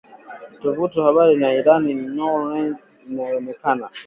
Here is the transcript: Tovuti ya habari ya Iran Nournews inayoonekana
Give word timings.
Tovuti 0.61 0.95
ya 0.99 1.05
habari 1.07 1.41
ya 1.41 1.53
Iran 1.59 1.83
Nournews 2.15 2.95
inayoonekana 3.09 3.89